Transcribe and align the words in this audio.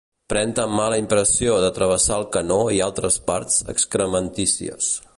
Pren 0.31 0.53
tan 0.59 0.71
mala 0.79 0.97
impressió 1.01 1.59
de 1.65 1.69
travessar 1.77 2.19
el 2.23 2.27
canó 2.37 2.59
i 2.79 2.83
altres 2.89 3.21
parts 3.31 3.63
excrementícies. 3.77 4.95